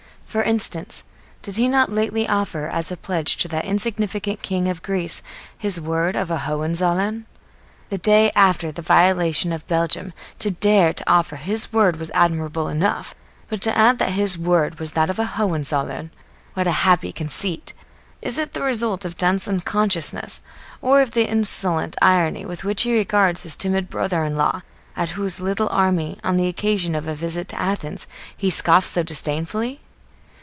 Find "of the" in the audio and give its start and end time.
21.01-21.27